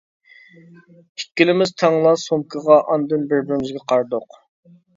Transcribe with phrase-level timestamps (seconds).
[1.19, 4.43] ئىككىلىمىز تەڭلا سومكىغا ئاندىن بىر-بىرىمىزگە قارىدۇق.